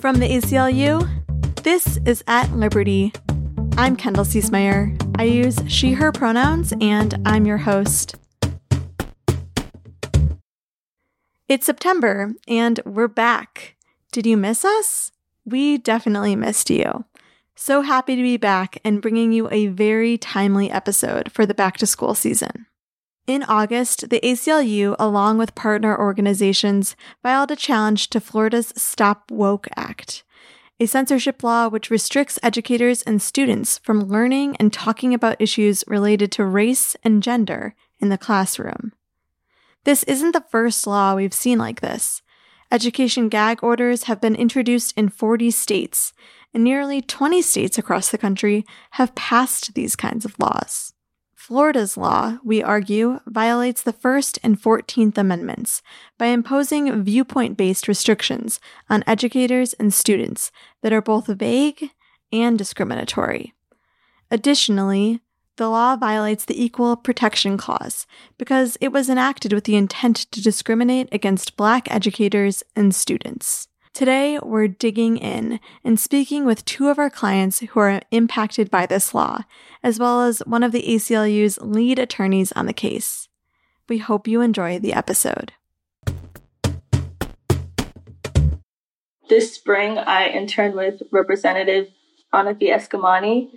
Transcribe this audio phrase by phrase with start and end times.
[0.00, 1.06] From the ACLU,
[1.62, 3.12] this is At Liberty.
[3.76, 4.96] I'm Kendall Ciesemier.
[5.18, 8.14] I use she, her pronouns, and I'm your host.
[11.48, 13.76] It's September, and we're back.
[14.10, 15.12] Did you miss us?
[15.44, 17.04] We definitely missed you.
[17.54, 21.76] So happy to be back and bringing you a very timely episode for the back
[21.76, 22.64] to school season.
[23.26, 29.68] In August, the ACLU, along with partner organizations, filed a challenge to Florida's Stop Woke
[29.76, 30.24] Act,
[30.80, 36.32] a censorship law which restricts educators and students from learning and talking about issues related
[36.32, 38.92] to race and gender in the classroom.
[39.84, 42.22] This isn't the first law we've seen like this.
[42.72, 46.12] Education gag orders have been introduced in 40 states,
[46.54, 50.94] and nearly 20 states across the country have passed these kinds of laws.
[51.50, 55.82] Florida's law, we argue, violates the First and Fourteenth Amendments
[56.16, 61.90] by imposing viewpoint based restrictions on educators and students that are both vague
[62.30, 63.52] and discriminatory.
[64.30, 65.22] Additionally,
[65.56, 68.06] the law violates the Equal Protection Clause
[68.38, 73.66] because it was enacted with the intent to discriminate against Black educators and students.
[73.92, 78.86] Today, we're digging in and speaking with two of our clients who are impacted by
[78.86, 79.40] this law,
[79.82, 83.28] as well as one of the ACLU's lead attorneys on the case.
[83.88, 85.52] We hope you enjoy the episode.
[89.28, 91.88] This spring, I interned with Representative
[92.32, 92.70] Anna V.
[92.70, 93.50] Eskamani,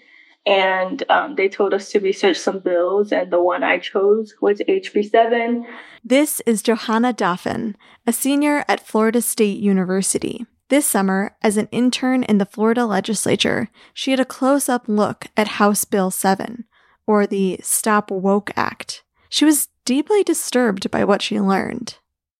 [0.45, 4.59] and um, they told us to research some bills, and the one I chose was
[4.59, 5.66] HB7.
[6.03, 10.45] This is Johanna Dauphin, a senior at Florida State University.
[10.67, 15.27] This summer, as an intern in the Florida legislature, she had a close up look
[15.38, 16.66] at House Bill 7,
[17.07, 19.03] or the Stop Woke Act.
[19.30, 21.97] She was deeply disturbed by what she learned.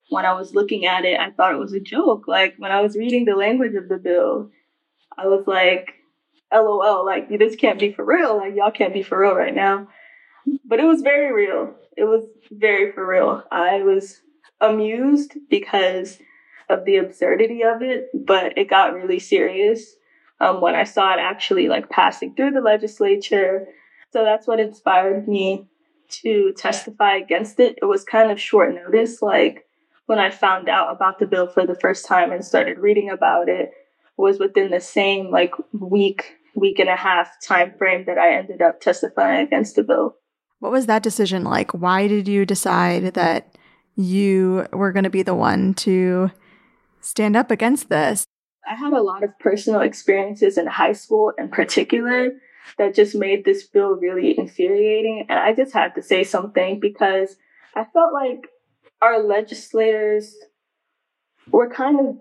[0.10, 2.28] When I was looking at it, I thought it was a joke.
[2.28, 4.50] Like, when I was reading the language of the bill,
[5.18, 5.94] I was like,
[6.54, 8.38] LOL, like this can't be for real.
[8.38, 9.88] Like y'all can't be for real right now.
[10.66, 11.74] But it was very real.
[11.96, 13.44] It was very for real.
[13.52, 14.22] I was
[14.60, 16.20] amused because
[16.70, 19.96] of the absurdity of it, but it got really serious
[20.40, 23.68] um, when I saw it actually like passing through the legislature.
[24.12, 25.68] So that's what inspired me
[26.22, 27.78] to testify against it.
[27.82, 29.22] It was kind of short notice.
[29.22, 29.68] Like
[30.06, 33.50] when I found out about the bill for the first time and started reading about
[33.50, 33.72] it
[34.18, 38.62] was within the same like week week and a half time frame that I ended
[38.62, 40.18] up testifying against the bill.
[40.60, 41.74] What was that decision like?
[41.74, 43.58] Why did you decide that
[43.96, 46.32] you were going to be the one to
[47.02, 48.26] stand up against this?
[48.70, 52.32] I had a lot of personal experiences in high school in particular
[52.78, 55.26] that just made this bill really infuriating.
[55.28, 57.36] And I just had to say something because
[57.76, 58.48] I felt like
[59.02, 60.34] our legislators
[61.52, 62.18] were kind of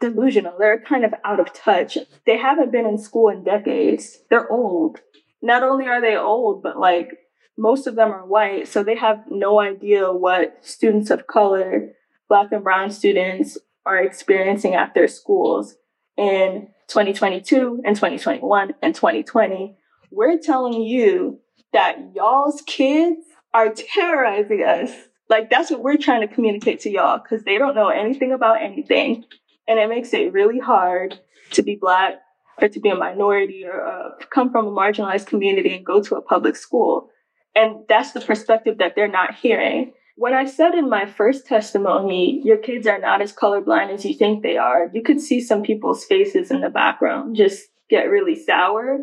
[0.00, 0.54] delusional.
[0.58, 1.98] They're kind of out of touch.
[2.26, 4.18] They haven't been in school in decades.
[4.30, 5.00] They're old.
[5.42, 7.10] Not only are they old, but like
[7.56, 11.92] most of them are white, so they have no idea what students of color,
[12.28, 15.76] black and brown students are experiencing at their schools
[16.16, 19.76] in 2022 and 2021 and 2020.
[20.10, 21.40] We're telling you
[21.72, 23.20] that y'all's kids
[23.54, 24.90] are terrorizing us.
[25.28, 28.62] Like that's what we're trying to communicate to y'all because they don't know anything about
[28.62, 29.24] anything.
[29.68, 31.18] And it makes it really hard
[31.52, 32.14] to be black
[32.60, 36.16] or to be a minority or uh, come from a marginalized community and go to
[36.16, 37.10] a public school.
[37.54, 39.92] And that's the perspective that they're not hearing.
[40.16, 44.14] When I said in my first testimony, your kids are not as colorblind as you
[44.14, 48.34] think they are, you could see some people's faces in the background just get really
[48.34, 49.00] sour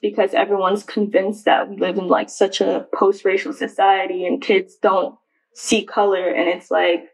[0.00, 5.16] because everyone's convinced that we live in like such a post-racial society and kids don't
[5.54, 6.28] see color.
[6.28, 7.08] And it's like,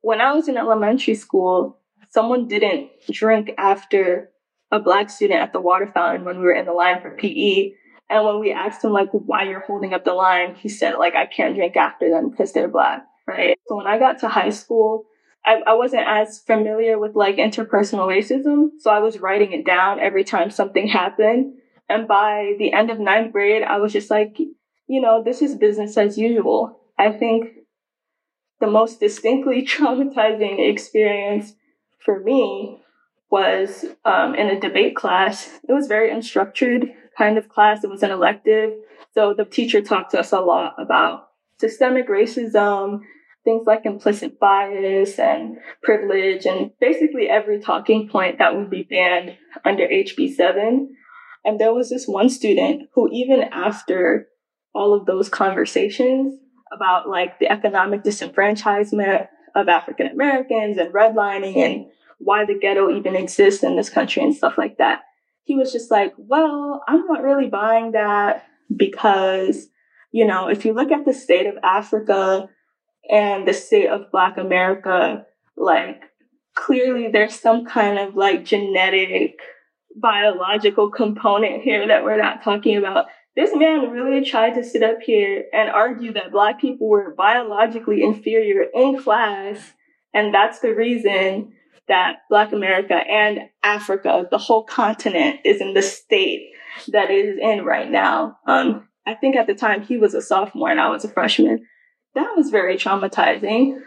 [0.00, 1.77] when I was in elementary school,
[2.10, 4.30] someone didn't drink after
[4.70, 7.72] a black student at the water fountain when we were in the line for PE.
[8.10, 11.14] And when we asked him like why you're holding up the line, he said like
[11.14, 13.04] I can't drink after them because they're black.
[13.26, 13.58] Right.
[13.66, 15.04] So when I got to high school,
[15.44, 18.70] I, I wasn't as familiar with like interpersonal racism.
[18.78, 21.54] So I was writing it down every time something happened.
[21.88, 25.54] And by the end of ninth grade, I was just like, you know, this is
[25.54, 26.80] business as usual.
[26.98, 27.48] I think
[28.60, 31.52] the most distinctly traumatizing experience
[32.04, 32.82] for me
[33.30, 35.58] was um, in a debate class.
[35.68, 37.84] It was very unstructured kind of class.
[37.84, 38.72] It was an elective.
[39.12, 41.28] So the teacher talked to us a lot about
[41.58, 43.00] systemic racism,
[43.44, 49.36] things like implicit bias and privilege, and basically every talking point that would be banned
[49.64, 50.86] under HB7.
[51.44, 54.28] And there was this one student who, even after
[54.74, 56.38] all of those conversations
[56.72, 61.86] about like the economic disenfranchisement of African Americans and redlining and
[62.18, 65.02] why the ghetto even exists in this country and stuff like that.
[65.44, 69.68] He was just like, well, I'm not really buying that because,
[70.12, 72.48] you know, if you look at the state of Africa
[73.10, 75.24] and the state of Black America,
[75.56, 76.02] like
[76.54, 79.38] clearly there's some kind of like genetic
[79.96, 83.06] biological component here that we're not talking about.
[83.38, 88.02] This man really tried to sit up here and argue that black people were biologically
[88.02, 89.74] inferior in class.
[90.12, 91.52] And that's the reason
[91.86, 96.50] that Black America and Africa, the whole continent, is in the state
[96.88, 98.38] that it is in right now.
[98.48, 101.64] Um, I think at the time he was a sophomore and I was a freshman.
[102.16, 103.80] That was very traumatizing.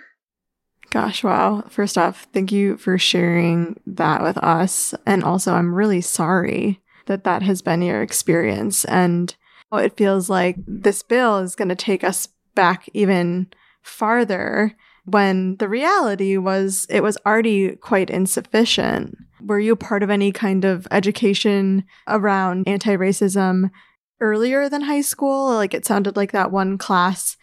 [0.92, 1.65] Gosh, wow.
[1.68, 4.95] First off, thank you for sharing that with us.
[5.06, 8.86] And also, I'm really sorry that that has been your experience.
[8.86, 9.36] And
[9.77, 13.47] it feels like this bill is going to take us back even
[13.81, 14.75] farther
[15.06, 19.18] when the reality was it was already quite insufficient.
[19.41, 23.71] Were you part of any kind of education around anti racism
[24.19, 25.56] earlier than high school?
[25.56, 27.38] Like it sounded like that one class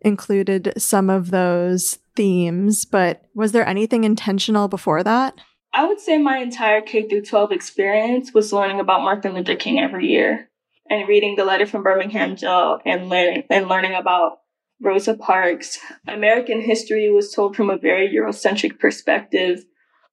[0.00, 5.40] included some of those themes, but was there anything intentional before that?
[5.72, 9.78] I would say my entire K through 12 experience was learning about Martin Luther King
[9.78, 10.48] every year
[10.90, 14.38] and reading the letter from Birmingham Jail and learning and learning about
[14.80, 15.78] Rosa Parks.
[16.06, 19.64] American history was told from a very Eurocentric perspective.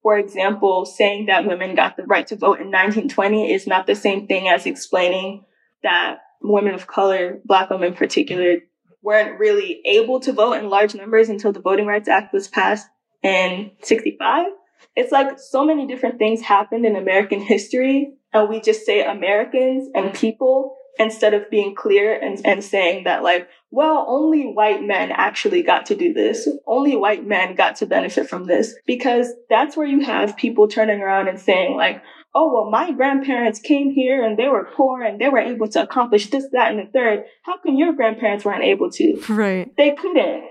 [0.02, 3.96] For example, saying that women got the right to vote in 1920 is not the
[3.96, 5.46] same thing as explaining
[5.82, 8.58] that women of color, black women in particular,
[9.02, 12.88] weren't really able to vote in large numbers until the Voting Rights Act was passed
[13.22, 14.48] in 65.
[14.96, 19.90] It's like so many different things happened in American history, and we just say Americans
[19.94, 20.16] and mm.
[20.16, 25.64] people instead of being clear and, and saying that like, well, only white men actually
[25.64, 26.48] got to do this.
[26.68, 31.02] Only white men got to benefit from this because that's where you have people turning
[31.02, 32.04] around and saying like,
[32.36, 35.82] oh, well, my grandparents came here and they were poor and they were able to
[35.82, 37.26] accomplish this, that, and the third.
[37.44, 39.22] How come your grandparents weren't able to?
[39.30, 39.76] Right.
[39.78, 40.44] They couldn't.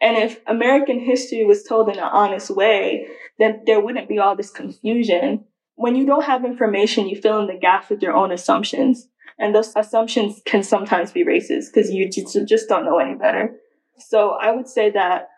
[0.00, 3.06] And if American history was told in an honest way,
[3.38, 5.44] then there wouldn't be all this confusion.
[5.82, 9.08] When you don't have information, you fill in the gaps with your own assumptions.
[9.38, 13.56] And those assumptions can sometimes be racist because you just don't know any better.
[13.98, 15.28] So I would say that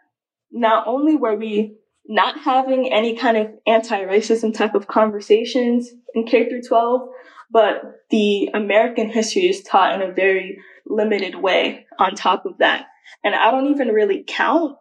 [0.53, 1.77] not only were we
[2.07, 7.09] not having any kind of anti-racism type of conversations in K through 12,
[7.51, 12.87] but the American history is taught in a very limited way on top of that.
[13.23, 14.77] And I don't even really count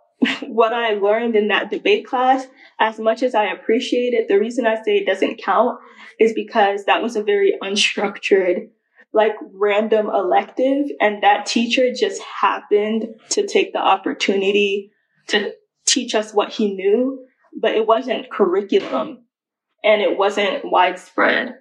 [0.48, 2.48] what I learned in that debate class
[2.80, 4.28] as much as I appreciate it.
[4.28, 5.80] The reason I say it doesn't count
[6.20, 8.70] is because that was a very unstructured,
[9.14, 10.88] like random elective.
[11.00, 14.92] And that teacher just happened to take the opportunity
[15.28, 15.54] to
[15.86, 17.26] teach us what he knew,
[17.60, 19.26] but it wasn't curriculum
[19.84, 21.56] and it wasn't widespread.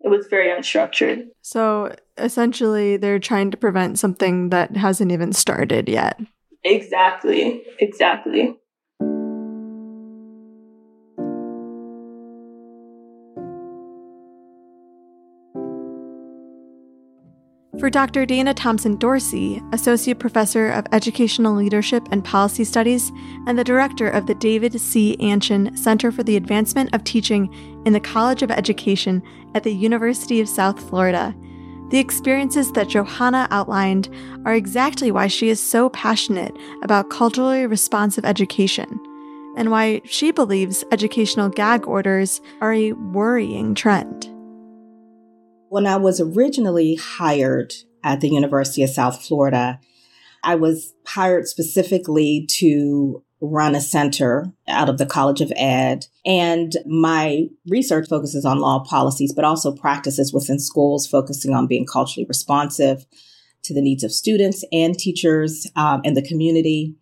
[0.00, 1.26] It was very unstructured.
[1.42, 6.20] So essentially, they're trying to prevent something that hasn't even started yet.
[6.64, 7.62] Exactly.
[7.78, 8.56] Exactly.
[17.78, 18.26] For Dr.
[18.26, 23.12] Dana Thompson Dorsey, Associate Professor of Educational Leadership and Policy Studies
[23.46, 25.16] and the Director of the David C.
[25.20, 27.48] Anchin Center for the Advancement of Teaching
[27.86, 29.22] in the College of Education
[29.54, 31.32] at the University of South Florida,
[31.90, 34.08] the experiences that Johanna outlined
[34.44, 39.00] are exactly why she is so passionate about culturally responsive education
[39.56, 44.28] and why she believes educational gag orders are a worrying trend.
[45.70, 49.80] When I was originally hired at the University of South Florida,
[50.44, 56.06] I was hired specifically to run a center out of the College of Ed.
[56.26, 61.86] And my research focuses on law policies, but also practices within schools, focusing on being
[61.86, 63.06] culturally responsive
[63.62, 66.96] to the needs of students and teachers um, and the community,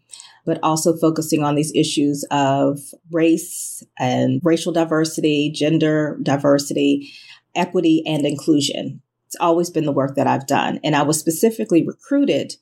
[0.45, 7.13] but also focusing on these issues of race and racial diversity, gender diversity,
[7.55, 9.01] equity and inclusion.
[9.27, 10.81] It's always been the work that I've done.
[10.85, 12.55] And I was specifically recruited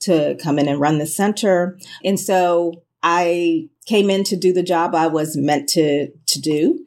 [0.00, 1.78] to come in and run the center.
[2.02, 6.84] And so I came in to do the job I was meant to, to do,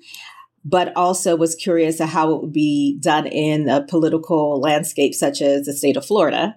[0.64, 5.42] but also was curious of how it would be done in a political landscape such
[5.42, 6.56] as the state of Florida,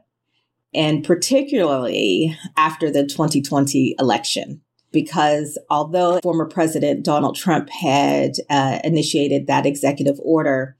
[0.74, 4.60] and particularly after the 2020 election
[4.92, 10.74] because although former President Donald Trump had uh, initiated that executive order,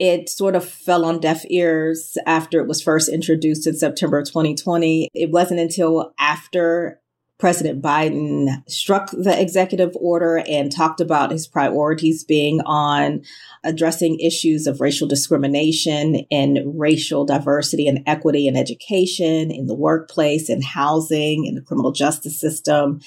[0.00, 4.26] it sort of fell on deaf ears after it was first introduced in September of
[4.26, 5.08] 2020.
[5.14, 6.99] It wasn't until after
[7.40, 13.22] President Biden struck the executive order and talked about his priorities being on
[13.64, 20.50] addressing issues of racial discrimination and racial diversity and equity in education, in the workplace,
[20.50, 23.00] in housing, in the criminal justice system.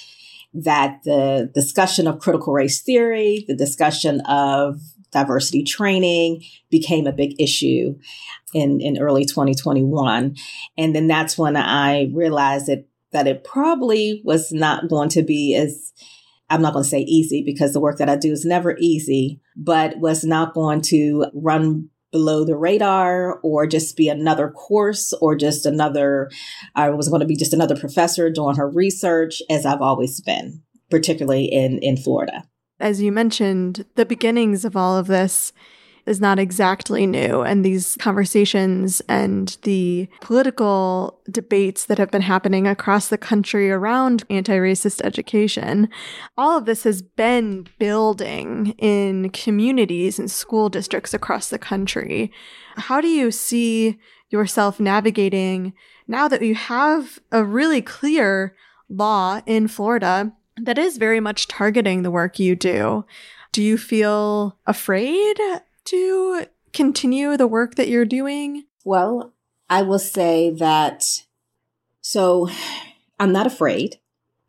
[0.55, 4.79] That the discussion of critical race theory, the discussion of
[5.11, 7.97] diversity training became a big issue
[8.53, 10.35] in, in early 2021.
[10.77, 15.55] And then that's when I realized that that it probably was not going to be
[15.55, 15.93] as
[16.49, 19.41] I'm not going to say easy because the work that I do is never easy,
[19.55, 25.35] but was not going to run below the radar or just be another course or
[25.35, 26.29] just another,
[26.75, 30.61] I was going to be just another professor doing her research as I've always been,
[30.91, 32.43] particularly in, in Florida.
[32.79, 35.53] As you mentioned, the beginnings of all of this
[36.05, 37.41] is not exactly new.
[37.41, 44.23] And these conversations and the political debates that have been happening across the country around
[44.29, 45.89] anti racist education,
[46.37, 52.31] all of this has been building in communities and school districts across the country.
[52.75, 53.97] How do you see
[54.29, 55.73] yourself navigating
[56.07, 58.55] now that you have a really clear
[58.89, 63.05] law in Florida that is very much targeting the work you do?
[63.51, 65.39] Do you feel afraid
[65.85, 68.65] to continue the work that you're doing?
[68.83, 69.33] Well,
[69.69, 71.03] I will say that
[72.01, 72.49] so
[73.19, 73.99] I'm not afraid.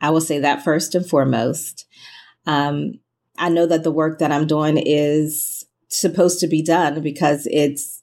[0.00, 1.86] I will say that first and foremost.
[2.46, 3.00] Um,
[3.38, 8.02] I know that the work that I'm doing is supposed to be done because it's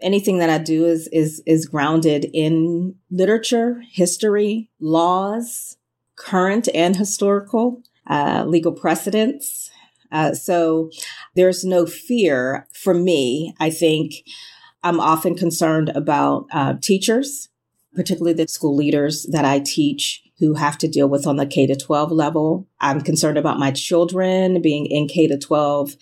[0.00, 5.76] anything that I do is is is grounded in literature, history, laws,
[6.16, 9.70] current and historical, uh, legal precedents,
[10.12, 10.90] uh, so
[11.34, 13.54] there's no fear for me.
[13.60, 14.14] I think
[14.82, 17.48] I'm often concerned about uh, teachers,
[17.94, 21.66] particularly the school leaders that I teach who have to deal with on the K
[21.66, 22.66] to 12 level.
[22.80, 25.96] I'm concerned about my children being in K to 12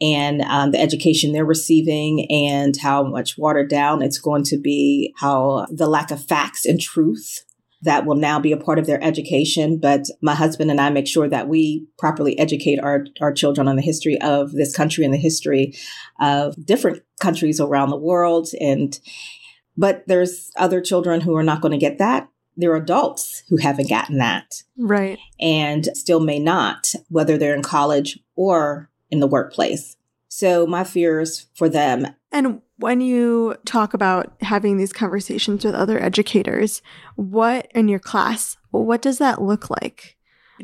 [0.00, 5.12] and um, the education they're receiving and how much watered down it's going to be,
[5.18, 7.44] how the lack of facts and truth
[7.82, 9.78] that will now be a part of their education.
[9.78, 13.76] But my husband and I make sure that we properly educate our, our children on
[13.76, 15.74] the history of this country and the history
[16.20, 18.48] of different countries around the world.
[18.60, 18.98] And,
[19.76, 22.28] but there's other children who are not going to get that.
[22.56, 24.62] There are adults who haven't gotten that.
[24.76, 25.18] Right.
[25.40, 29.96] And still may not, whether they're in college or in the workplace.
[30.28, 32.06] So my fears for them.
[32.32, 36.80] And when you talk about having these conversations with other educators,
[37.16, 40.16] what in your class, what does that look like?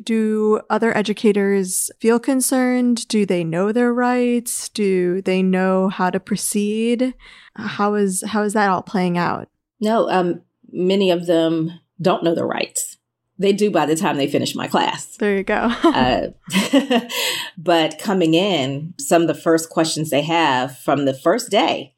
[0.03, 3.09] Do other educators feel concerned?
[3.09, 4.69] Do they know their rights?
[4.69, 7.15] Do they know how to proceed?
[7.57, 9.49] How is how is that all playing out?
[9.81, 12.99] No, um, many of them don't know their rights.
[13.39, 15.17] They do by the time they finish my class.
[15.19, 15.55] There you go.
[15.85, 16.29] uh,
[17.59, 21.95] but coming in, some of the first questions they have from the first day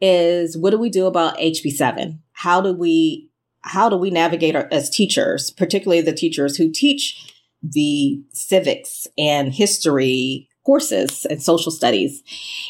[0.00, 2.18] is what do we do about HB7?
[2.32, 3.30] How do we
[3.62, 9.52] how do we navigate our, as teachers, particularly the teachers who teach the civics and
[9.52, 12.22] history courses and social studies,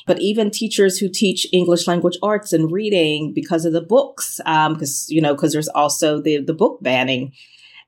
[0.07, 5.09] but even teachers who teach English language arts and reading because of the books, because
[5.09, 7.33] um, you know, because there's also the the book banning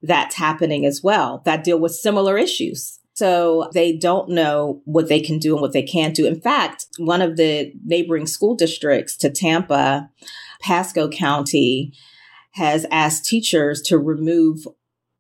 [0.03, 2.99] that's happening as well that deal with similar issues.
[3.15, 6.27] So they don't know what they can do and what they can't do.
[6.27, 10.09] In fact, one of the neighboring school districts to Tampa,
[10.63, 11.93] Pasco County,
[12.53, 14.67] has asked teachers to remove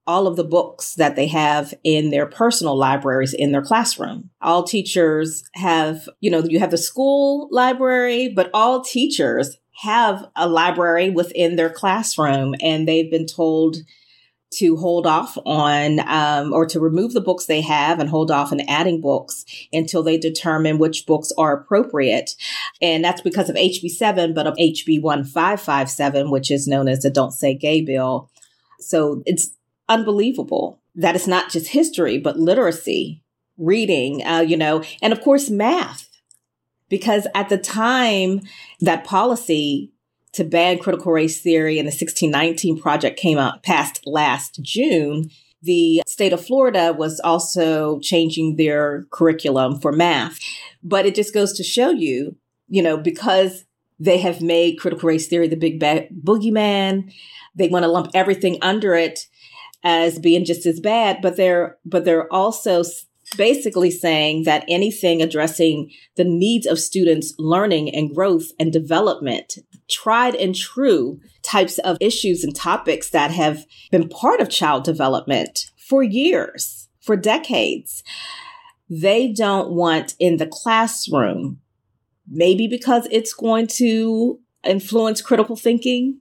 [0.06, 4.30] all of the books that they have in their personal libraries in their classroom.
[4.40, 10.49] All teachers have, you know, you have the school library, but all teachers have a
[10.49, 13.76] library within their classroom and they've been told
[14.52, 18.50] to hold off on um, or to remove the books they have and hold off
[18.50, 22.35] on adding books until they determine which books are appropriate.
[22.83, 27.33] And that's because of HB7, but of HB 1557, which is known as the Don't
[27.33, 28.28] Say Gay bill.
[28.80, 29.50] So it's
[29.88, 33.23] unbelievable that it's not just history, but literacy,
[33.57, 36.09] reading, uh, you know, and of course, math.
[36.88, 38.40] Because at the time
[38.80, 39.92] that policy
[40.32, 45.30] to ban critical race theory and the 1619 project came out passed last June,
[45.62, 50.38] the state of Florida was also changing their curriculum for math.
[50.82, 52.37] But it just goes to show you,
[52.68, 53.64] you know, because
[53.99, 57.12] they have made critical race theory the big ba- boogeyman,
[57.54, 59.26] they want to lump everything under it
[59.82, 62.82] as being just as bad, but they're but they're also
[63.37, 69.58] basically saying that anything addressing the needs of students' learning and growth and development,
[69.90, 75.70] tried and true types of issues and topics that have been part of child development
[75.76, 78.02] for years, for decades,
[78.88, 81.61] they don't want in the classroom.
[82.28, 86.20] Maybe because it's going to influence critical thinking,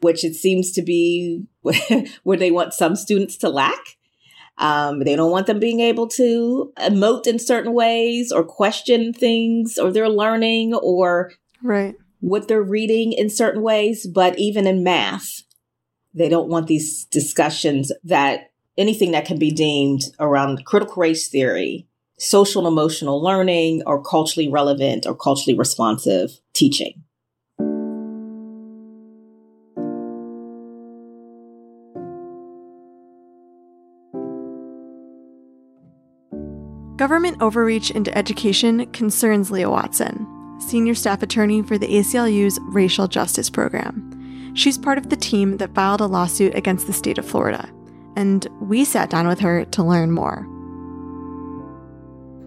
[0.00, 1.44] which it seems to be
[2.22, 3.96] where they want some students to lack.
[4.58, 9.78] Um, they don't want them being able to emote in certain ways or question things
[9.78, 11.96] or their learning or right.
[12.22, 14.06] What they're reading in certain ways.
[14.06, 15.42] But even in math,
[16.14, 21.86] they don't want these discussions that anything that can be deemed around critical race theory,
[22.18, 27.02] social and emotional learning, or culturally relevant or culturally responsive teaching.
[36.96, 40.24] Government overreach into education concerns Leah Watson,
[40.62, 44.52] senior staff attorney for the ACLU's Racial Justice Program.
[44.54, 47.68] She's part of the team that filed a lawsuit against the state of Florida,
[48.16, 50.46] and we sat down with her to learn more.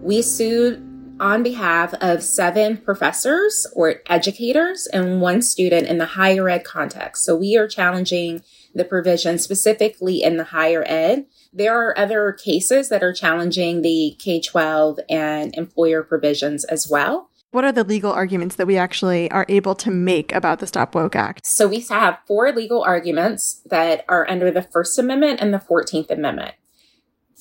[0.02, 0.82] We sued
[1.18, 7.24] on behalf of seven professors or educators and one student in the higher ed context.
[7.24, 8.42] So we are challenging
[8.74, 14.14] the provision specifically in the higher ed there are other cases that are challenging the
[14.18, 17.30] K 12 and employer provisions as well.
[17.56, 20.94] What are the legal arguments that we actually are able to make about the Stop
[20.94, 21.46] Woke Act?
[21.46, 26.10] So we have four legal arguments that are under the First Amendment and the 14th
[26.10, 26.54] Amendment.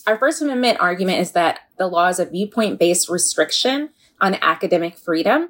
[0.08, 3.90] Our First Amendment argument is that the law is a viewpoint based restriction
[4.22, 5.50] on academic freedom.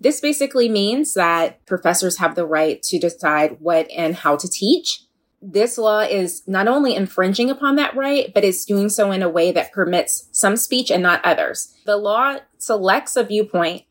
[0.00, 5.02] This basically means that professors have the right to decide what and how to teach
[5.42, 9.28] this law is not only infringing upon that right, but it's doing so in a
[9.28, 11.74] way that permits some speech and not others.
[11.84, 13.82] The law selects a viewpoint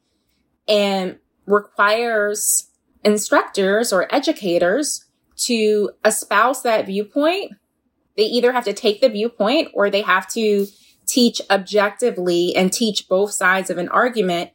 [0.68, 2.70] and requires
[3.04, 5.06] instructors or educators
[5.38, 7.54] to espouse that viewpoint.
[8.18, 10.68] They either have to take the viewpoint or they have to
[11.06, 14.52] teach objectively and teach both sides of an argument,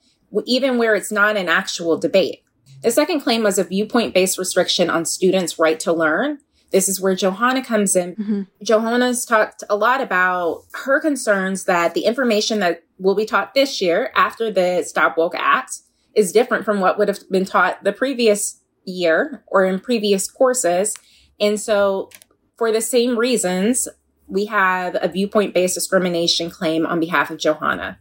[0.47, 2.43] even where it's not an actual debate.
[2.83, 6.39] The second claim was a viewpoint based restriction on students' right to learn.
[6.71, 8.15] This is where Johanna comes in.
[8.15, 8.43] Mm-hmm.
[8.63, 13.81] Johanna's talked a lot about her concerns that the information that will be taught this
[13.83, 15.81] year after the Stop Woke Act
[16.15, 20.97] is different from what would have been taught the previous year or in previous courses.
[21.39, 22.11] And so
[22.57, 23.89] for the same reasons,
[24.27, 27.99] we have a viewpoint based discrimination claim on behalf of Johanna.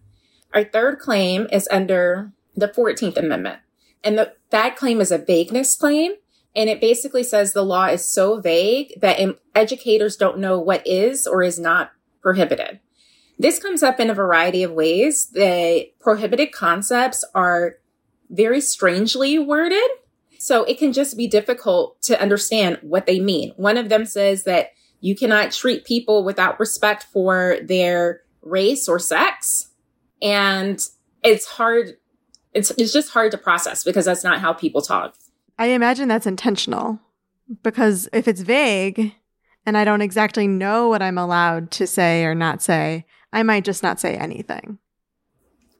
[0.54, 3.60] Our third claim is under the 14th Amendment.
[4.04, 6.14] And the, that claim is a vagueness claim.
[6.56, 9.20] And it basically says the law is so vague that
[9.54, 11.92] educators don't know what is or is not
[12.22, 12.80] prohibited.
[13.38, 15.30] This comes up in a variety of ways.
[15.32, 17.78] The prohibited concepts are
[18.30, 19.90] very strangely worded.
[20.38, 23.52] So it can just be difficult to understand what they mean.
[23.58, 29.00] One of them says that you cannot treat people without respect for their race or
[29.00, 29.70] sex.
[30.22, 30.80] And
[31.24, 31.98] it's hard.
[32.54, 35.16] It's, it's just hard to process because that's not how people talk.
[35.58, 37.00] I imagine that's intentional
[37.64, 39.14] because if it's vague
[39.66, 43.66] and I don't exactly know what I'm allowed to say or not say, I might
[43.66, 44.80] just not say anything.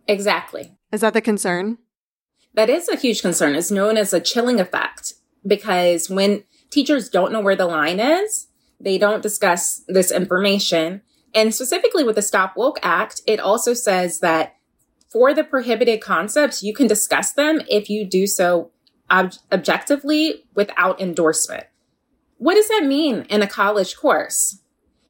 [0.08, 0.78] Exactly.
[0.92, 1.78] Is that the concern?
[2.54, 3.56] That is a huge concern.
[3.56, 5.14] It's known as a chilling effect
[5.46, 8.48] because when teachers don't know where the line is,
[8.80, 11.02] they don't discuss this information.
[11.34, 14.56] And specifically with the Stop Woke Act, it also says that
[15.10, 18.72] for the prohibited concepts, you can discuss them if you do so
[19.12, 21.66] ob- objectively without endorsement.
[22.38, 24.62] What does that mean in a college course?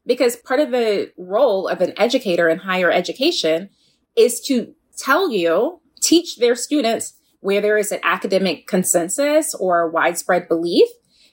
[0.05, 3.69] Because part of the role of an educator in higher education
[4.15, 10.47] is to tell you, teach their students where there is an academic consensus or widespread
[10.47, 10.87] belief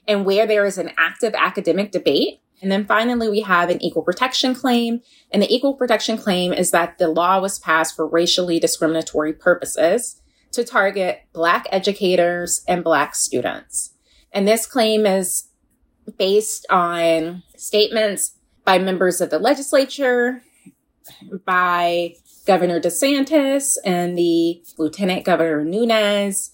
[0.07, 2.39] and where there is an active academic debate.
[2.61, 5.01] And then finally, we have an equal protection claim.
[5.31, 10.21] And the equal protection claim is that the law was passed for racially discriminatory purposes
[10.53, 13.93] to target Black educators and Black students.
[14.31, 15.49] And this claim is
[16.17, 20.41] based on statements by members of the legislature,
[21.45, 22.15] by
[22.47, 26.51] Governor DeSantis and the Lieutenant Governor Nuñez.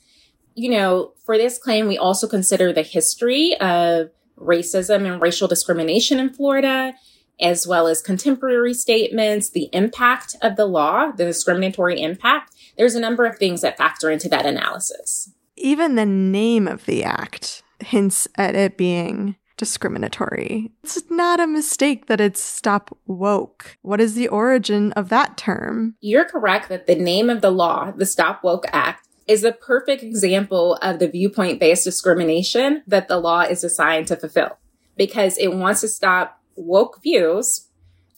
[0.56, 6.20] You know, for this claim, we also consider the history of racism and racial discrimination
[6.20, 6.94] in Florida,
[7.40, 13.00] as well as contemporary statements, the impact of the law, the discriminatory impact, there's a
[13.00, 15.32] number of things that factor into that analysis.
[15.56, 20.72] Even the name of the act hints at it being discriminatory.
[20.84, 23.78] It's not a mistake that it's stop woke.
[23.82, 25.96] What is the origin of that term?
[26.02, 30.04] You're correct that the name of the law, the Stop Woke Act, is a perfect
[30.04, 34.58] example of the viewpoint based discrimination that the law is designed to fulfill
[34.98, 37.70] because it wants to stop woke views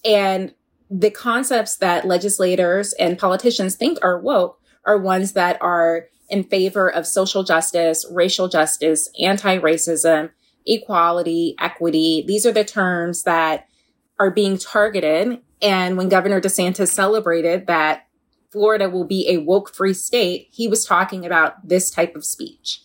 [0.04, 0.54] and
[0.90, 6.92] the concepts that legislators and politicians think are woke are ones that are in favor
[6.92, 10.30] of social justice, racial justice, anti-racism,
[10.66, 12.24] equality, equity.
[12.28, 13.68] These are the terms that
[14.20, 15.42] are being targeted.
[15.62, 18.08] And when Governor DeSantis celebrated that
[18.52, 22.82] Florida will be a woke free state, he was talking about this type of speech.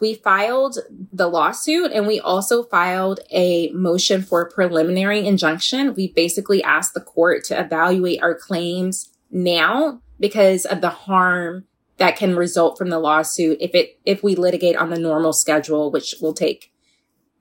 [0.00, 0.78] We filed
[1.12, 5.94] the lawsuit and we also filed a motion for preliminary injunction.
[5.94, 11.64] We basically asked the court to evaluate our claims now because of the harm
[11.98, 15.90] that can result from the lawsuit if it if we litigate on the normal schedule
[15.90, 16.72] which will take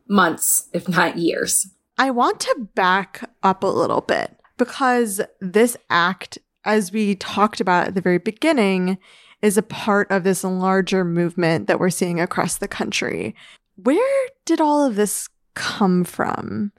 [0.08, 1.68] months if not years.
[1.98, 7.88] I want to back up a little bit because this act as we talked about
[7.88, 8.98] at the very beginning
[9.42, 13.36] is a part of this larger movement that we're seeing across the country.
[13.76, 16.72] Where did all of this come from?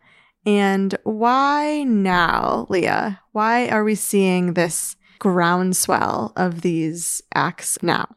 [0.47, 3.21] And why now, Leah?
[3.33, 8.17] Why are we seeing this groundswell of these acts now?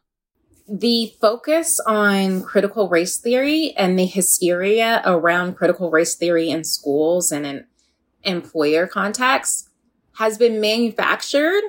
[0.68, 7.32] The focus on critical race theory and the hysteria around critical race theory in schools
[7.32, 7.66] and in
[8.22, 9.70] employer contexts
[10.18, 11.62] has been manufactured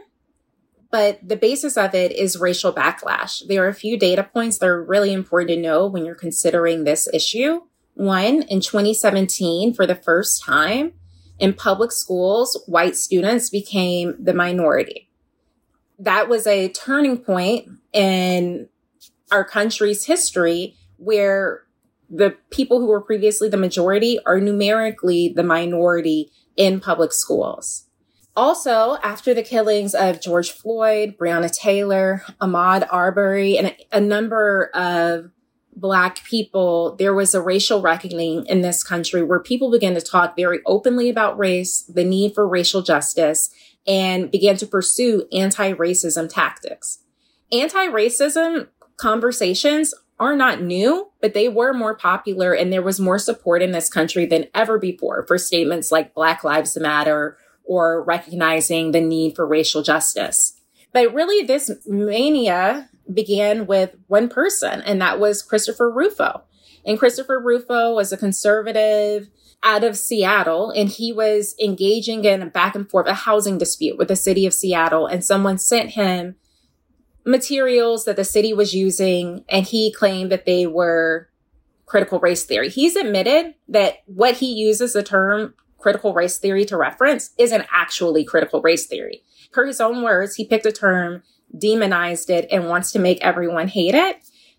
[0.91, 3.45] but the basis of it is racial backlash.
[3.47, 6.83] There are a few data points that are really important to know when you're considering
[6.83, 7.61] this issue.
[7.93, 10.93] One, in 2017, for the first time
[11.37, 15.09] in public schools, white students became the minority.
[15.99, 18.67] That was a turning point in
[19.31, 21.63] our country's history where
[22.09, 27.85] the people who were previously the majority are numerically the minority in public schools.
[28.35, 35.31] Also, after the killings of George Floyd, Breonna Taylor, Ahmaud Arbery, and a, number of
[35.75, 40.35] Black people, there was a racial reckoning in this country where people began to talk
[40.35, 43.49] very openly about race, the need for racial justice,
[43.85, 46.99] and began to pursue anti racism tactics.
[47.51, 48.67] Anti racism
[48.99, 53.71] conversations are not new, but they were more popular and there was more support in
[53.71, 59.35] this country than ever before for statements like Black Lives Matter or recognizing the need
[59.35, 60.59] for racial justice.
[60.91, 66.43] But really, this mania began with one person, and that was Christopher Rufo.
[66.85, 69.29] And Christopher Rufo was a conservative
[69.61, 73.97] out of Seattle, and he was engaging in a back and forth, a housing dispute
[73.97, 75.05] with the city of Seattle.
[75.05, 76.35] And someone sent him
[77.25, 81.29] materials that the city was using, and he claimed that they were
[81.85, 82.69] critical race theory.
[82.69, 88.23] He's admitted that what he uses the term critical race theory to reference isn't actually
[88.23, 89.23] critical race theory.
[89.51, 91.23] Per his own words, he picked a term,
[91.57, 94.17] demonized it, and wants to make everyone hate it.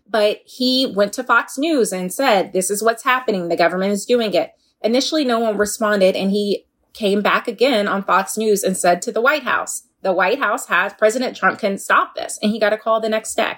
[0.09, 3.47] But he went to Fox News and said, this is what's happening.
[3.47, 4.51] The government is doing it.
[4.81, 9.11] Initially, no one responded and he came back again on Fox News and said to
[9.11, 12.39] the White House, the White House has President Trump can stop this.
[12.41, 13.57] And he got a call the next day.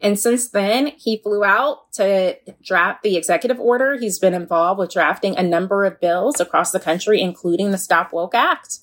[0.00, 3.96] And since then, he flew out to draft the executive order.
[3.96, 8.12] He's been involved with drafting a number of bills across the country, including the Stop
[8.12, 8.80] Woke Act.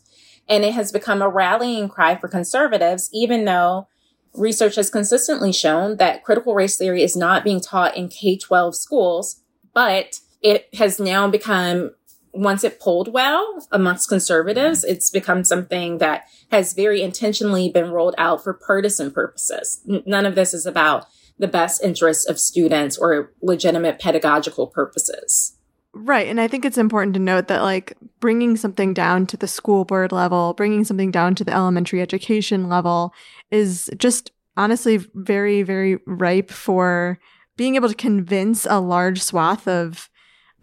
[0.50, 3.88] And it has become a rallying cry for conservatives, even though
[4.34, 8.76] research has consistently shown that critical race theory is not being taught in K 12
[8.76, 9.42] schools,
[9.74, 11.92] but it has now become
[12.34, 14.92] once it polled well amongst conservatives, mm-hmm.
[14.94, 19.82] it's become something that has very intentionally been rolled out for partisan purposes.
[19.86, 21.06] none of this is about
[21.38, 25.58] the best interests of students or legitimate pedagogical purposes.
[25.96, 26.28] Right.
[26.28, 29.86] And I think it's important to note that, like, bringing something down to the school
[29.86, 33.14] board level, bringing something down to the elementary education level
[33.52, 37.20] is just honestly very, very ripe for
[37.58, 40.10] being able to convince a large swath of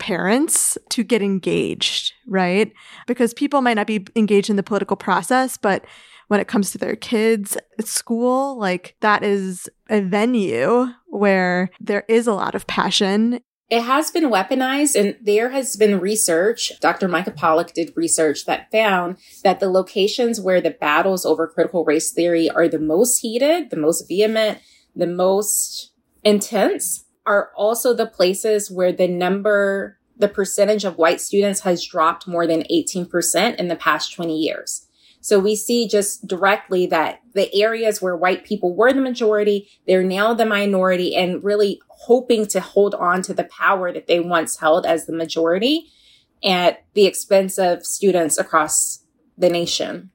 [0.00, 2.72] parents to get engaged, right?
[3.06, 5.84] Because people might not be engaged in the political process, but
[6.26, 12.04] when it comes to their kids at school, like that is a venue where there
[12.08, 13.40] is a lot of passion.
[13.68, 16.72] It has been weaponized, and there has been research.
[16.80, 17.06] Dr.
[17.06, 22.10] Mica Pollock did research that found that the locations where the battles over critical race
[22.10, 24.58] theory are the most heated, the most vehement,
[24.96, 25.92] the most
[26.24, 32.26] intense are also the places where the number, the percentage of white students has dropped
[32.26, 34.88] more than 18% in the past 20 years.
[35.20, 40.02] So we see just directly that the areas where white people were the majority, they're
[40.02, 44.58] now the minority and really hoping to hold on to the power that they once
[44.58, 45.86] held as the majority
[46.42, 49.04] at the expense of students across
[49.38, 50.10] the nation.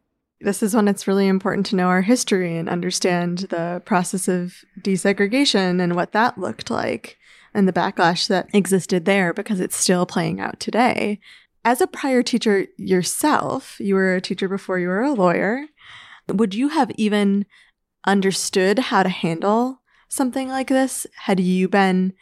[0.45, 4.63] This is when it's really important to know our history and understand the process of
[4.79, 7.17] desegregation and what that looked like
[7.55, 11.19] and the backlash that existed there because it's still playing out today.
[11.63, 15.65] As a prior teacher yourself, you were a teacher before you were a lawyer.
[16.31, 17.47] Would you have even
[18.05, 22.13] understood how to handle something like this had you been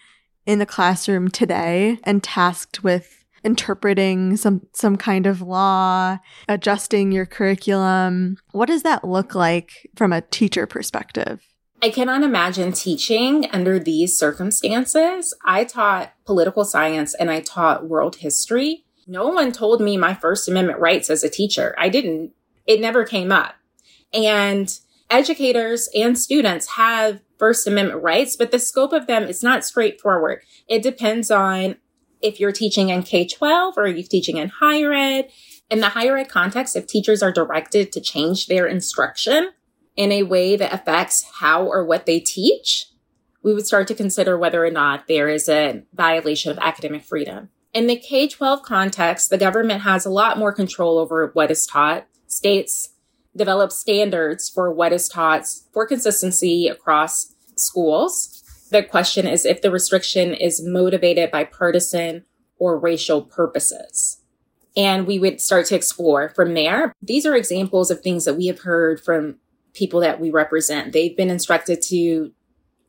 [0.45, 7.25] in the classroom today and tasked with interpreting some some kind of law, adjusting your
[7.25, 8.37] curriculum?
[8.51, 11.41] What does that look like from a teacher perspective?
[11.83, 15.35] I cannot imagine teaching under these circumstances.
[15.45, 18.85] I taught political science and I taught world history.
[19.05, 21.75] No one told me my First Amendment rights as a teacher.
[21.77, 22.31] I didn't,
[22.65, 23.55] it never came up.
[24.13, 24.73] And
[25.09, 30.39] educators and students have First Amendment rights, but the scope of them is not straightforward.
[30.69, 31.75] It depends on
[32.23, 35.29] if you're teaching in K 12 or you're teaching in higher ed.
[35.69, 39.51] In the higher ed context, if teachers are directed to change their instruction,
[39.95, 42.87] in a way that affects how or what they teach,
[43.43, 47.49] we would start to consider whether or not there is a violation of academic freedom.
[47.73, 51.65] In the K 12 context, the government has a lot more control over what is
[51.65, 52.07] taught.
[52.27, 52.89] States
[53.35, 58.32] develop standards for what is taught for consistency across schools.
[58.73, 62.25] The question is if the restriction is motivated by partisan
[62.57, 64.19] or racial purposes.
[64.75, 66.91] And we would start to explore from there.
[66.99, 69.35] These are examples of things that we have heard from
[69.75, 70.91] people that we represent.
[70.91, 72.31] They've been instructed to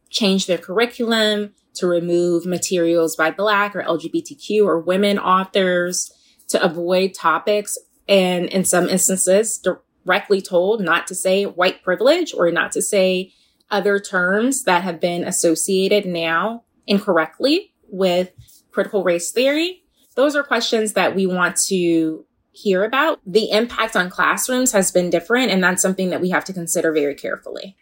[0.09, 6.11] change their curriculum, to remove materials by Black or LGBTQ or women authors,
[6.49, 7.77] to avoid topics,
[8.09, 9.63] and in some instances,
[10.07, 13.35] directly told not to say white privilege or not to say
[13.71, 18.31] other terms that have been associated now incorrectly with
[18.71, 19.83] critical race theory.
[20.17, 23.21] Those are questions that we want to hear about.
[23.27, 26.93] The impact on classrooms has been different, and that's something that we have to consider
[26.93, 27.77] very carefully.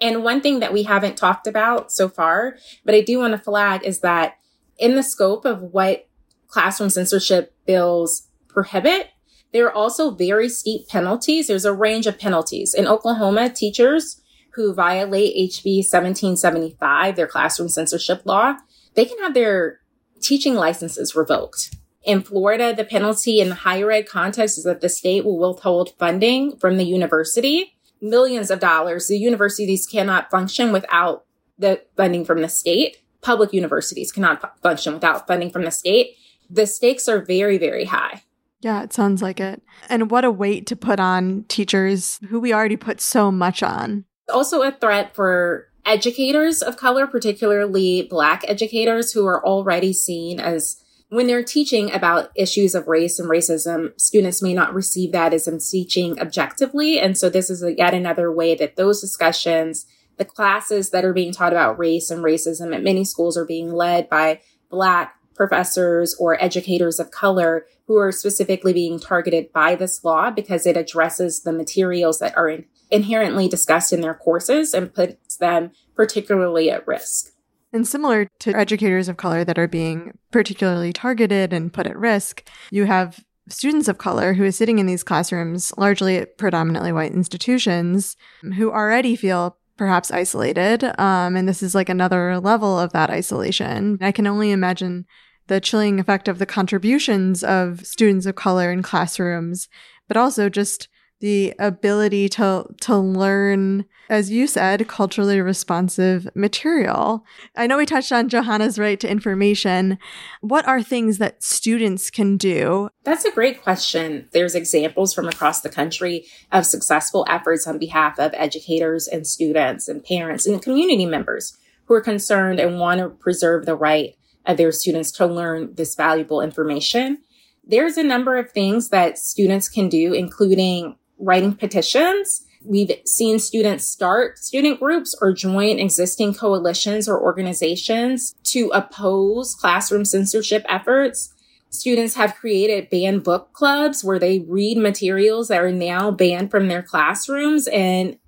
[0.00, 3.38] And one thing that we haven't talked about so far, but I do want to
[3.38, 4.36] flag is that
[4.78, 6.08] in the scope of what
[6.48, 9.10] classroom censorship bills prohibit,
[9.52, 11.46] there are also very steep penalties.
[11.46, 12.74] There's a range of penalties.
[12.74, 14.20] In Oklahoma, teachers
[14.54, 18.54] who violate HB 1775, their classroom censorship law,
[18.94, 19.80] they can have their
[20.20, 21.74] teaching licenses revoked.
[22.04, 25.94] In Florida, the penalty in the higher ed context is that the state will withhold
[25.98, 29.08] funding from the university, millions of dollars.
[29.08, 31.24] The universities cannot function without
[31.58, 32.98] the funding from the state.
[33.22, 36.16] Public universities cannot function without funding from the state.
[36.50, 38.22] The stakes are very, very high.
[38.60, 39.62] Yeah, it sounds like it.
[39.88, 44.04] And what a weight to put on teachers who we already put so much on.
[44.32, 50.82] Also, a threat for educators of color, particularly Black educators who are already seen as
[51.10, 55.46] when they're teaching about issues of race and racism, students may not receive that as
[55.46, 56.98] I'm teaching objectively.
[56.98, 61.12] And so this is a, yet another way that those discussions, the classes that are
[61.12, 66.16] being taught about race and racism at many schools are being led by Black professors
[66.18, 71.42] or educators of color who are specifically being targeted by this law because it addresses
[71.42, 76.86] the materials that are in, inherently discussed in their courses and puts them particularly at
[76.86, 77.32] risk.
[77.72, 82.48] And similar to educators of color that are being particularly targeted and put at risk,
[82.70, 87.12] you have students of color who are sitting in these classrooms, largely at predominantly white
[87.12, 88.16] institutions,
[88.56, 90.84] who already feel perhaps isolated.
[91.00, 93.98] Um, and this is like another level of that isolation.
[94.00, 95.04] I can only imagine
[95.48, 99.68] the chilling effect of the contributions of students of color in classrooms,
[100.06, 100.88] but also just
[101.20, 107.24] the ability to to learn as you said culturally responsive material.
[107.56, 109.98] I know we touched on johanna's right to information.
[110.40, 112.90] What are things that students can do?
[113.04, 114.28] That's a great question.
[114.32, 119.88] There's examples from across the country of successful efforts on behalf of educators and students
[119.88, 124.56] and parents and community members who are concerned and want to preserve the right of
[124.56, 127.18] their students to learn this valuable information.
[127.66, 132.44] There's a number of things that students can do, including writing petitions.
[132.64, 140.04] We've seen students start student groups or join existing coalitions or organizations to oppose classroom
[140.04, 141.34] censorship efforts.
[141.68, 146.68] Students have created banned book clubs where they read materials that are now banned from
[146.68, 148.18] their classrooms and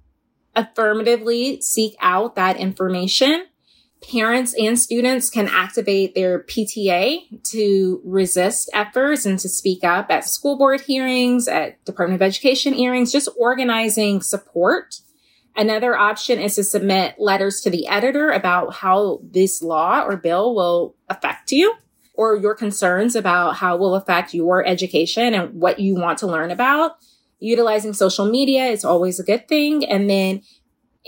[0.54, 3.46] affirmatively seek out that information.
[4.10, 10.24] Parents and students can activate their PTA to resist efforts and to speak up at
[10.24, 15.00] school board hearings, at Department of Education hearings, just organizing support.
[15.56, 20.54] Another option is to submit letters to the editor about how this law or bill
[20.54, 21.74] will affect you
[22.14, 26.26] or your concerns about how it will affect your education and what you want to
[26.26, 26.96] learn about.
[27.38, 29.84] Utilizing social media is always a good thing.
[29.84, 30.42] And then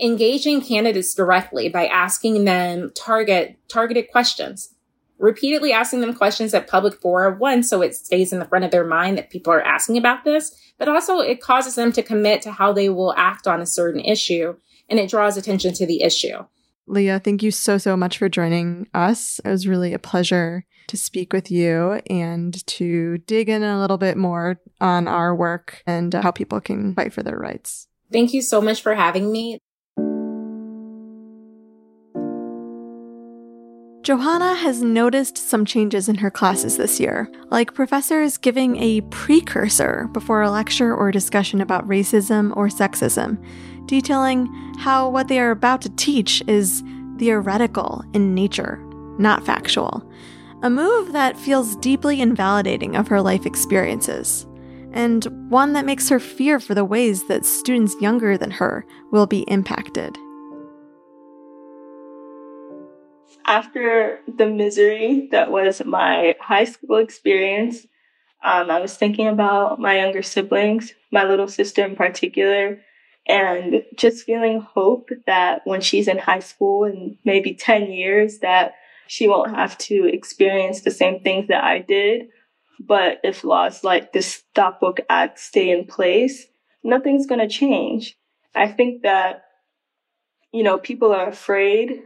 [0.01, 4.73] engaging candidates directly by asking them target targeted questions.
[5.17, 8.71] Repeatedly asking them questions at public fora one so it stays in the front of
[8.71, 12.41] their mind that people are asking about this but also it causes them to commit
[12.41, 14.55] to how they will act on a certain issue
[14.89, 16.37] and it draws attention to the issue.
[16.87, 19.39] Leah thank you so so much for joining us.
[19.43, 23.97] It was really a pleasure to speak with you and to dig in a little
[23.97, 27.87] bit more on our work and how people can fight for their rights.
[28.11, 29.59] Thank you so much for having me
[34.01, 40.07] Johanna has noticed some changes in her classes this year, like professors giving a precursor
[40.13, 43.37] before a lecture or discussion about racism or sexism,
[43.87, 44.47] detailing
[44.79, 46.81] how what they are about to teach is
[47.17, 48.77] theoretical in nature,
[49.19, 50.09] not factual.
[50.63, 54.47] A move that feels deeply invalidating of her life experiences,
[54.93, 59.27] and one that makes her fear for the ways that students younger than her will
[59.27, 60.17] be impacted.
[63.49, 67.87] After the misery that was my high school experience,
[68.43, 72.79] um, I was thinking about my younger siblings, my little sister in particular,
[73.27, 78.75] and just feeling hope that when she's in high school in maybe 10 years that
[79.07, 82.27] she won't have to experience the same things that I did.
[82.79, 86.45] But if laws like the Stop Woke Act stay in place,
[86.83, 88.15] nothing's going to change.
[88.53, 89.45] I think that,
[90.53, 92.03] you know, people are afraid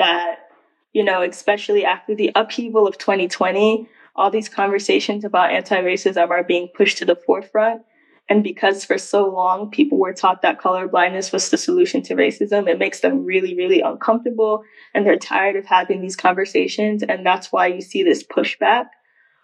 [0.00, 0.47] that
[0.92, 6.68] you know, especially after the upheaval of 2020, all these conversations about anti-racism are being
[6.74, 7.82] pushed to the forefront.
[8.28, 12.14] And because for so long people were taught that color blindness was the solution to
[12.14, 17.02] racism, it makes them really, really uncomfortable and they're tired of having these conversations.
[17.02, 18.86] And that's why you see this pushback.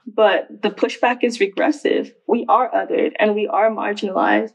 [0.06, 2.12] But the pushback is regressive.
[2.28, 4.52] We are othered and we are marginalized.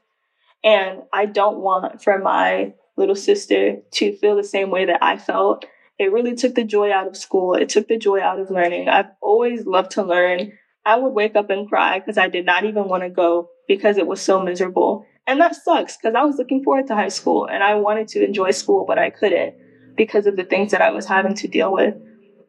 [0.63, 5.17] And I don't want for my little sister to feel the same way that I
[5.17, 5.65] felt
[5.99, 7.53] it really took the joy out of school.
[7.53, 8.87] It took the joy out of learning.
[8.87, 10.53] I've always loved to learn.
[10.85, 13.97] I would wake up and cry because I did not even want to go because
[13.97, 15.05] it was so miserable.
[15.27, 18.23] And that sucks because I was looking forward to high school and I wanted to
[18.23, 19.55] enjoy school, but I couldn't
[19.97, 21.95] because of the things that I was having to deal with.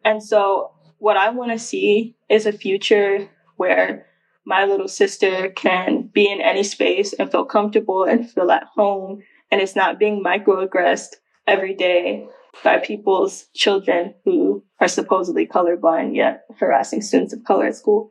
[0.04, 4.06] And so what I want to see is a future where
[4.46, 9.22] my little sister can be in any space and feel comfortable and feel at home
[9.50, 12.26] and it's not being microaggressed every day
[12.64, 18.10] by people's children who are supposedly colorblind yet harassing students of color at school.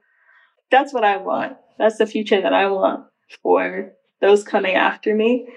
[0.72, 1.58] That's what I want.
[1.78, 3.06] That's the future that I want
[3.42, 5.48] for those coming after me.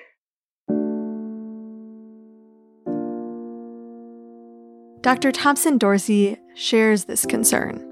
[5.03, 5.33] Dr.
[5.33, 7.85] Thompson Dorsey shares this concern,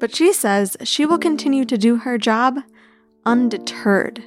[0.00, 2.58] but she says she will continue to do her job
[3.26, 4.24] undeterred.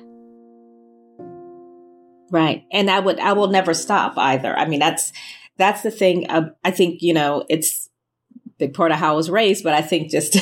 [2.30, 2.66] Right.
[2.72, 4.56] And I would I will never stop either.
[4.56, 5.12] I mean that's
[5.58, 6.30] that's the thing.
[6.30, 7.90] Uh, I think, you know, it's
[8.58, 10.38] big part of how I was raised, but I think just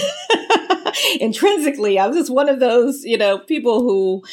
[1.20, 4.24] intrinsically, I'm just one of those, you know, people who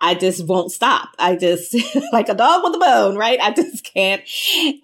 [0.00, 1.10] I just won't stop.
[1.18, 1.74] I just
[2.12, 3.40] like a dog with a bone, right?
[3.40, 4.22] I just can't.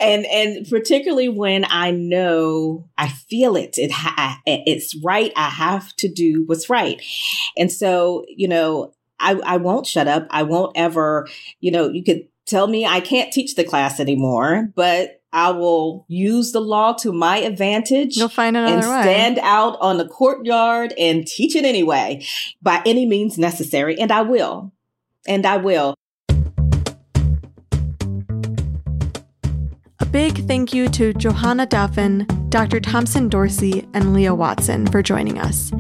[0.01, 5.33] And, and particularly when I know I feel it, it ha- it's right.
[5.37, 7.03] I have to do what's right.
[7.57, 10.27] And so, you know, I, I won't shut up.
[10.31, 11.27] I won't ever,
[11.61, 16.07] you know, you could tell me I can't teach the class anymore, but I will
[16.09, 18.17] use the law to my advantage.
[18.17, 19.03] You'll find another and way.
[19.03, 22.25] stand out on the courtyard and teach it anyway
[22.63, 24.01] by any means necessary.
[24.01, 24.73] And I will.
[25.29, 25.95] And I will.
[30.01, 32.81] A big thank you to Johanna Duffin, Dr.
[32.81, 35.71] Thompson Dorsey, and Leah Watson for joining us.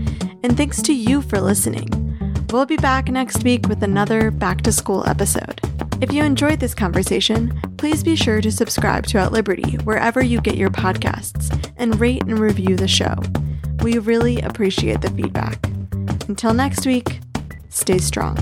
[0.42, 1.88] And thanks to you for listening.
[2.52, 5.62] We'll be back next week with another back to school episode.
[5.98, 10.42] If you enjoyed this conversation, please be sure to subscribe to At Liberty wherever you
[10.42, 13.14] get your podcasts and rate and review the show.
[13.82, 15.66] We really appreciate the feedback.
[16.28, 17.20] Until next week,
[17.70, 18.37] stay strong.